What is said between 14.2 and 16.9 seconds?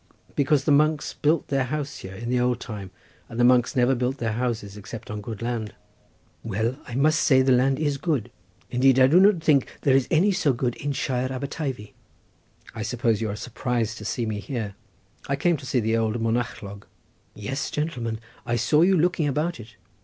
me here; I came to see the old Monachlog."